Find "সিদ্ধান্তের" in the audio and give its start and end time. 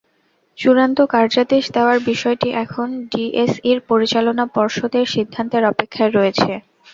5.07-5.63